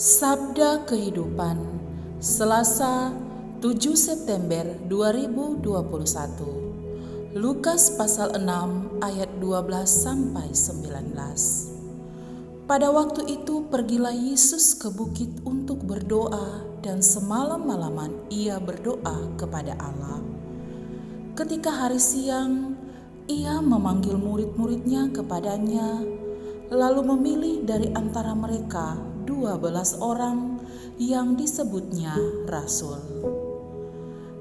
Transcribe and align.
Sabda 0.00 0.88
Kehidupan 0.88 1.60
Selasa 2.24 3.12
7 3.60 3.76
September 3.92 4.64
2021 4.88 7.36
Lukas 7.36 8.00
pasal 8.00 8.32
6 8.32 8.96
ayat 9.04 9.28
12 9.36 9.60
sampai 9.84 10.56
19 10.56 12.64
Pada 12.64 12.88
waktu 12.88 13.28
itu 13.28 13.68
pergilah 13.68 14.16
Yesus 14.16 14.72
ke 14.72 14.88
bukit 14.88 15.36
untuk 15.44 15.84
berdoa 15.84 16.64
dan 16.80 17.04
semalam-malaman 17.04 18.24
ia 18.32 18.56
berdoa 18.56 19.36
kepada 19.36 19.76
Allah. 19.76 20.24
Ketika 21.36 21.76
hari 21.76 22.00
siang, 22.00 22.72
ia 23.28 23.60
memanggil 23.60 24.16
murid-muridnya 24.16 25.12
kepadanya, 25.12 26.00
lalu 26.72 27.04
memilih 27.04 27.68
dari 27.68 27.92
antara 27.92 28.32
mereka 28.32 29.09
dua 29.24 29.56
belas 29.60 29.96
orang 29.98 30.60
yang 31.00 31.36
disebutnya 31.36 32.12
rasul. 32.48 33.00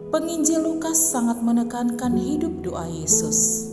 Penginjil 0.09 0.65
Lukas 0.65 0.97
sangat 0.97 1.39
menekankan 1.45 2.17
hidup 2.17 2.65
doa 2.65 2.89
Yesus. 2.89 3.69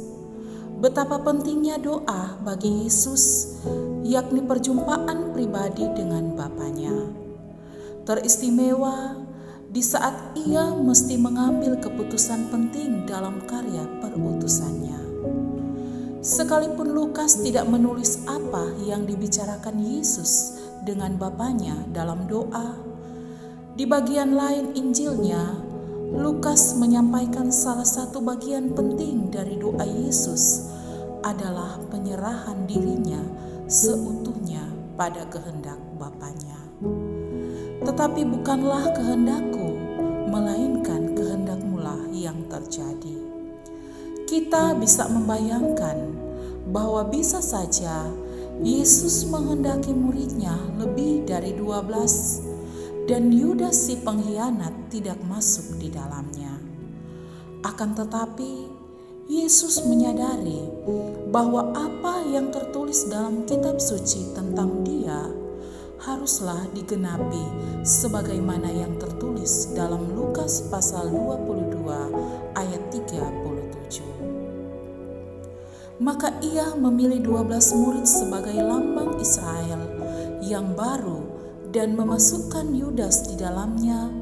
Betapa 0.77 1.17
pentingnya 1.25 1.81
doa 1.81 2.37
bagi 2.45 2.85
Yesus, 2.85 3.57
yakni 4.05 4.45
perjumpaan 4.45 5.33
pribadi 5.33 5.89
dengan 5.97 6.37
Bapaknya. 6.37 6.93
Teristimewa 8.05 9.17
di 9.73 9.81
saat 9.81 10.37
ia 10.37 10.77
mesti 10.77 11.17
mengambil 11.17 11.81
keputusan 11.81 12.53
penting 12.53 13.09
dalam 13.09 13.41
karya 13.49 13.89
perutusannya. 14.05 15.01
Sekalipun 16.21 16.93
Lukas 16.93 17.41
tidak 17.41 17.65
menulis 17.71 18.21
apa 18.29 18.77
yang 18.85 19.09
dibicarakan 19.09 19.81
Yesus 19.81 20.61
dengan 20.87 21.19
Bapaknya 21.19 21.83
dalam 21.91 22.31
doa, 22.31 22.79
di 23.75 23.83
bagian 23.83 24.39
lain 24.39 24.71
Injilnya, 24.79 25.59
Lukas 26.15 26.79
menyampaikan 26.79 27.51
salah 27.51 27.85
satu 27.85 28.23
bagian 28.23 28.71
penting 28.71 29.35
dari 29.35 29.59
doa 29.59 29.83
Yesus 29.83 30.71
adalah 31.27 31.83
penyerahan 31.91 32.71
dirinya 32.71 33.19
seutuhnya 33.67 34.63
pada 34.95 35.27
kehendak 35.27 35.77
Bapaknya. 35.99 36.55
Tetapi 37.83 38.23
bukanlah 38.23 38.95
kehendakku, 38.95 39.75
melainkan 40.31 41.19
kehendakmulah 41.19 42.07
yang 42.15 42.47
terjadi. 42.47 43.19
Kita 44.31 44.79
bisa 44.79 45.11
membayangkan 45.11 46.15
bahwa 46.71 47.03
bisa 47.11 47.43
saja 47.43 48.07
Yesus 48.65 49.29
menghendaki 49.29 49.93
muridnya 49.93 50.57
lebih 50.81 51.29
dari 51.29 51.53
dua 51.53 51.85
belas 51.85 52.41
dan 53.05 53.29
Yudas 53.29 53.77
si 53.77 54.01
pengkhianat 54.01 54.89
tidak 54.89 55.21
masuk 55.29 55.77
di 55.77 55.93
dalamnya. 55.93 56.57
Akan 57.63 57.93
tetapi, 57.93 58.67
Yesus 59.27 59.83
menyadari 59.85 60.65
bahwa 61.29 61.75
apa 61.75 62.23
yang 62.25 62.49
tertulis 62.55 63.11
dalam 63.11 63.43
kitab 63.45 63.83
suci 63.83 64.33
tentang 64.33 64.87
dia 64.87 65.27
haruslah 66.07 66.63
digenapi 66.71 67.43
sebagaimana 67.83 68.71
yang 68.71 68.95
tertulis 68.97 69.75
dalam 69.75 70.15
Lukas 70.15 70.71
pasal 70.71 71.11
22 71.11 72.55
ayat 72.55 72.83
37. 72.95 74.16
Maka 75.97 76.29
ia 76.45 76.77
memilih 76.77 77.25
dua 77.25 77.41
belas 77.41 77.73
murid 77.73 78.05
sebagai 78.05 78.53
lambang 78.61 79.17
Israel 79.17 79.81
yang 80.45 80.77
baru 80.77 81.25
dan 81.73 81.97
memasukkan 81.97 82.69
Yudas 82.77 83.25
di 83.33 83.41
dalamnya 83.41 84.13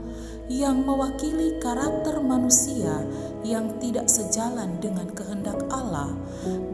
yang 0.46 0.86
mewakili 0.86 1.58
karakter 1.58 2.22
manusia 2.22 3.02
yang 3.42 3.74
tidak 3.82 4.06
sejalan 4.06 4.78
dengan 4.78 5.10
kehendak 5.18 5.58
Allah 5.66 6.14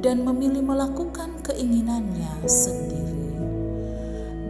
dan 0.05 0.21
memilih 0.21 0.69
melakukan 0.69 1.33
keinginannya 1.49 2.45
sendiri. 2.45 3.41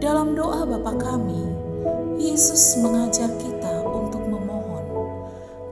Dalam 0.03 0.35
doa 0.35 0.67
Bapa 0.67 0.99
kami, 0.99 1.47
Yesus 2.19 2.75
mengajar 2.81 3.31
kita 3.39 3.87
untuk 3.87 4.25
memohon, 4.27 4.85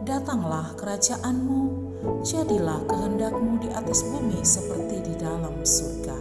"Datanglah 0.08 0.72
kerajaanmu, 0.80 1.89
jadilah 2.24 2.80
kehendakmu 2.88 3.60
di 3.60 3.70
atas 3.76 4.08
bumi 4.08 4.40
seperti 4.44 5.04
di 5.04 5.14
dalam 5.20 5.60
surga. 5.64 6.18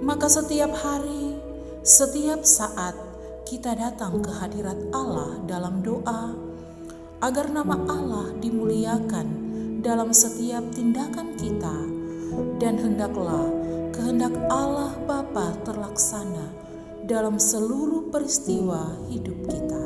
Maka 0.00 0.26
setiap 0.32 0.72
hari, 0.80 1.36
setiap 1.84 2.42
saat 2.42 2.96
kita 3.44 3.76
datang 3.76 4.24
ke 4.24 4.32
hadirat 4.32 4.78
Allah 4.96 5.44
dalam 5.44 5.84
doa, 5.84 6.32
agar 7.20 7.52
nama 7.52 7.76
Allah 7.84 8.32
dimuliakan 8.40 9.28
dalam 9.84 10.12
setiap 10.16 10.64
tindakan 10.72 11.36
kita, 11.36 11.76
dan 12.56 12.80
hendaklah 12.80 13.52
kehendak 13.92 14.32
Allah 14.48 14.96
Bapa 15.04 15.52
terlaksana 15.68 16.48
dalam 17.04 17.36
seluruh 17.36 18.08
peristiwa 18.08 18.96
hidup 19.12 19.36
kita. 19.52 19.84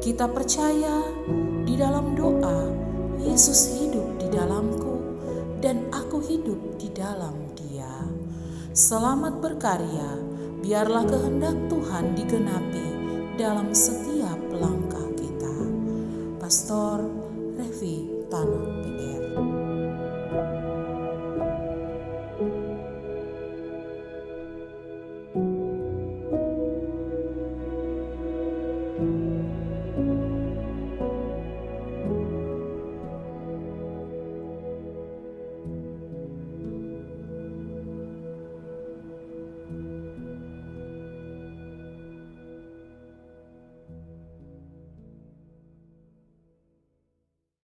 Kita 0.00 0.32
percaya 0.32 1.04
di 1.68 1.76
dalam 1.76 2.16
doa 2.16 2.89
Yesus 3.20 3.76
hidup 3.76 4.16
di 4.16 4.32
dalamku 4.32 4.96
dan 5.60 5.92
aku 5.92 6.24
hidup 6.24 6.80
di 6.80 6.88
dalam 6.88 7.52
dia. 7.52 8.08
Selamat 8.72 9.44
berkarya, 9.44 10.16
biarlah 10.64 11.04
kehendak 11.04 11.56
Tuhan 11.68 12.16
digenapi 12.16 12.86
dalam 13.36 13.76
setiap 13.76 14.40
langkah 14.56 15.04
kita. 15.20 15.56
Pastor 16.40 17.04
Revi 17.60 18.24
Tanah 18.32 18.66
PR 18.84 19.24